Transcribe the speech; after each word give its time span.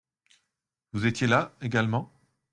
Vous 0.93 1.05
étiez 1.05 1.27
là 1.27 1.55
également? 1.61 2.11